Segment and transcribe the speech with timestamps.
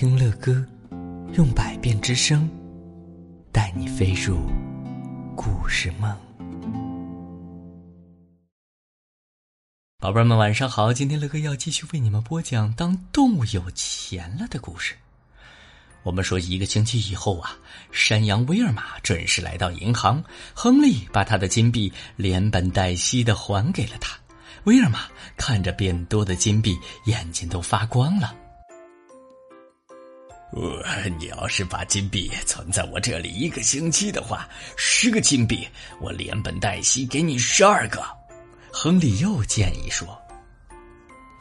[0.00, 0.64] 听乐歌，
[1.36, 2.48] 用百变之声，
[3.50, 4.38] 带你飞入
[5.34, 6.16] 故事梦。
[9.98, 10.92] 宝贝儿们，晚上好！
[10.92, 14.94] 今天乐哥要继续为你们播讲《当动物有钱了》的故事。
[16.04, 17.58] 我们说，一个星期以后啊，
[17.90, 20.22] 山羊威尔玛准时来到银行，
[20.54, 24.16] 亨利把他的金币连本带息的还给了他。
[24.62, 28.32] 威尔玛看着变多的金币，眼睛都发光了。
[30.50, 35.68] 呃，你要是把金币存在我这里一个星期的话，十个金币
[36.00, 38.02] 我连本带息给你十二个。
[38.72, 40.20] 亨利又建议说：“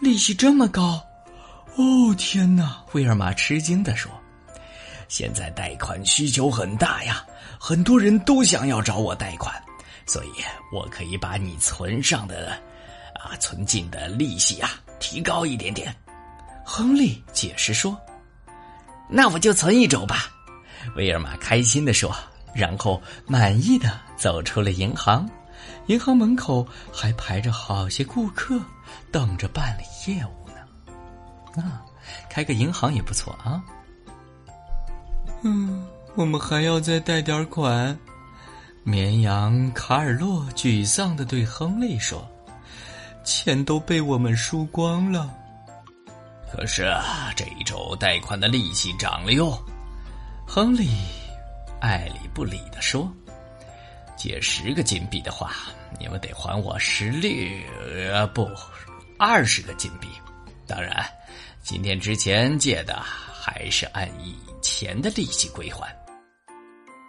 [0.00, 1.00] 利息这么高？
[1.76, 4.10] 哦，天哪！”威尔玛吃惊的说
[5.08, 7.24] ：“现在贷款需求很大呀，
[7.60, 9.54] 很多人都想要找我贷款，
[10.04, 10.30] 所以
[10.72, 12.60] 我可以把你存上的
[13.14, 15.94] 啊存进的利息啊提高一点点。”
[16.66, 17.96] 亨利解释说。
[19.08, 20.30] 那我就存一周吧，
[20.96, 22.14] 威尔玛开心的说，
[22.54, 25.28] 然后满意的走出了银行。
[25.86, 28.60] 银行门口还排着好些顾客，
[29.12, 31.62] 等着办理业务呢。
[31.62, 31.82] 啊，
[32.28, 33.62] 开个银行也不错啊。
[35.42, 37.96] 嗯，我们还要再贷点款。
[38.82, 42.26] 绵羊卡尔洛沮丧的对亨利说
[43.24, 45.32] ：“钱都被我们输光了。”
[46.56, 49.62] 可是啊，这一周贷款的利息涨了哟。
[50.46, 50.88] 亨利
[51.82, 53.12] 爱理不理的说
[54.16, 55.52] ：“借十个金币的话，
[56.00, 57.30] 你们得还我十六
[58.10, 58.48] 呃不
[59.18, 60.08] 二十个金币。
[60.66, 61.06] 当然，
[61.62, 65.94] 今天之前借的还是按以前的利息归还。”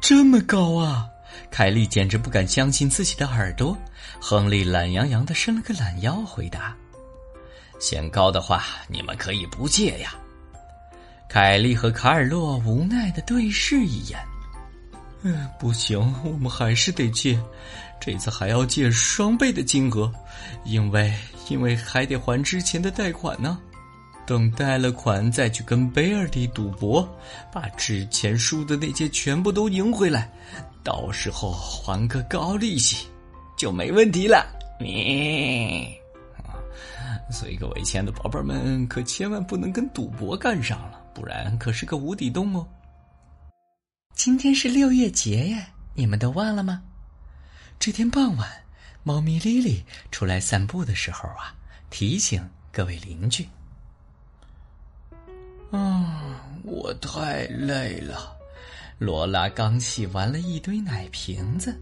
[0.00, 1.08] 这么高啊！
[1.50, 3.76] 凯莉简直不敢相信自己的耳朵。
[4.20, 6.76] 亨利懒洋洋的伸了个懒腰，回答。
[7.82, 10.14] 嫌高的话，你们可以不借呀。
[11.28, 14.20] 凯莉和卡尔洛无奈的对视一眼。
[15.22, 17.36] 嗯，不行，我们还是得借，
[18.00, 20.12] 这次还要借双倍的金额，
[20.64, 21.12] 因为
[21.48, 23.58] 因为还得还之前的贷款呢。
[24.24, 27.06] 等贷了款，再去跟贝尔蒂赌博，
[27.52, 30.30] 把之前输的那些全部都赢回来，
[30.84, 33.08] 到时候还个高利息，
[33.56, 34.46] 就没问题了。
[34.78, 36.01] 你。
[37.30, 42.66] 所以，各位亲爱的宝贝们，可千万不能跟赌博干上了，不然可是个无底洞哦。
[44.14, 46.82] 今天是六月节耶，你们都忘了吗？
[47.78, 48.48] 这天傍晚，
[49.02, 51.54] 猫咪莉莉出来散步的时候啊，
[51.90, 53.48] 提醒各位邻居
[55.72, 58.36] ：“啊，我太累了。”
[59.00, 61.76] 罗拉刚洗完了一堆奶瓶子。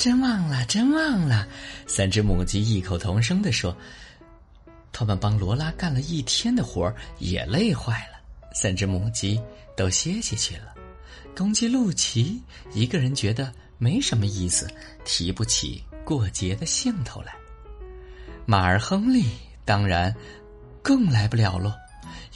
[0.00, 1.46] 真忘了，真忘了！
[1.86, 3.76] 三只母鸡异口同声的说
[4.92, 8.18] ：“他们帮罗拉干了一天的活也累坏了。”
[8.54, 9.38] 三只母鸡
[9.76, 10.74] 都歇歇去了。
[11.36, 12.40] 公鸡露奇
[12.72, 14.66] 一个人觉得没什么意思，
[15.04, 17.34] 提不起过节的兴头来。
[18.46, 19.26] 马儿亨利
[19.66, 20.14] 当然
[20.80, 21.74] 更来不了喽，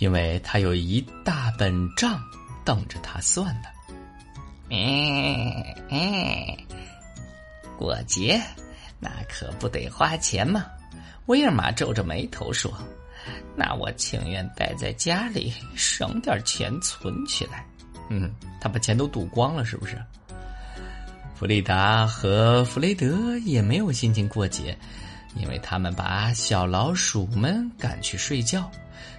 [0.01, 2.23] 因为他有一大本账
[2.63, 3.69] 等着他算呢。
[4.69, 6.59] 嗯嗯。
[7.77, 8.41] 过节，
[9.01, 10.65] 那可不得花钱吗？
[11.27, 12.73] 威尔玛皱着眉头说
[13.57, 17.67] ：“那我情愿待在家里，省点钱存起来。”
[18.11, 18.31] 嗯，
[18.61, 19.97] 他把钱都赌光了，是不是？
[21.35, 24.77] 弗里达和弗雷德也没有心情过节，
[25.35, 28.71] 因为他们把小老鼠们赶去睡觉。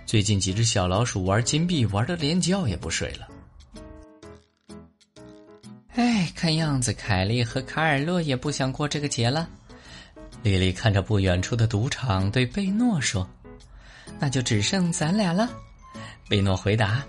[0.06, 3.28] 最近几只小老鼠玩金币玩的连觉也不睡了。
[6.46, 9.50] 看样子凯莉和卡尔洛也不想过这个节了。
[10.44, 13.28] 莉莉看着不远处的赌场，对贝诺说
[14.22, 15.50] ：“那就只剩咱俩了。”
[16.30, 17.04] 贝诺回答：“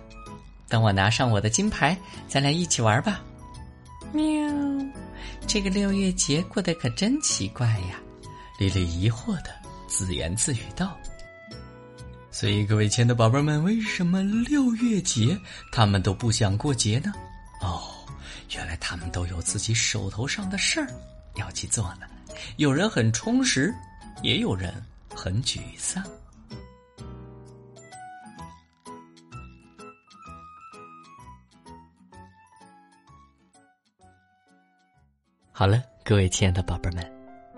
[0.70, 1.94] 等我拿上我的金牌，
[2.26, 3.20] 咱俩一起玩吧。”
[4.10, 4.24] 喵，
[5.46, 8.00] 这个六月节过得可真奇怪呀！
[8.58, 9.50] 莉莉疑惑的
[9.86, 10.96] 自言自语道。
[12.30, 15.38] 所以，各位亲爱的宝贝们，为什么六月节
[15.70, 17.12] 他们都不想过节呢？
[18.54, 20.88] 原来他们都有自己手头上的事儿
[21.34, 22.06] 要去做呢，
[22.56, 23.74] 有人很充实，
[24.22, 24.72] 也有人
[25.14, 26.02] 很沮丧。
[35.52, 37.12] 好了，各位亲爱的宝贝们，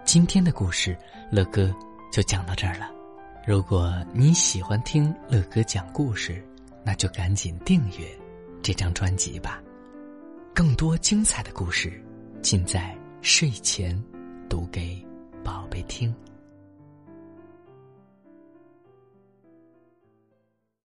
[0.04, 0.96] 今天的故事
[1.32, 1.74] 乐哥
[2.12, 2.88] 就讲到这儿了。
[3.44, 6.40] 如果你喜欢听乐哥讲故事，
[6.84, 8.06] 那就赶紧订阅
[8.62, 9.60] 这张专辑吧。
[10.58, 12.02] 更多精彩的故事，
[12.42, 13.96] 尽在睡前
[14.48, 15.00] 读给
[15.44, 16.12] 宝贝听。